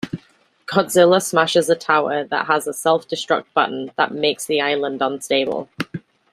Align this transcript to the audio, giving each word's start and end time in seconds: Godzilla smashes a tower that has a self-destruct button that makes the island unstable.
Godzilla 0.65 1.21
smashes 1.21 1.69
a 1.69 1.75
tower 1.75 2.23
that 2.23 2.47
has 2.47 2.65
a 2.65 2.73
self-destruct 2.73 3.45
button 3.53 3.91
that 3.97 4.11
makes 4.11 4.47
the 4.47 4.59
island 4.59 4.99
unstable. 4.99 5.69